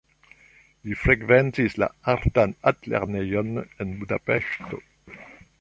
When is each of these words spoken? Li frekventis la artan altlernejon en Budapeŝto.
Li 0.87 0.95
frekventis 1.01 1.77
la 1.83 1.89
artan 2.15 2.57
altlernejon 2.71 3.55
en 3.65 3.93
Budapeŝto. 4.01 4.85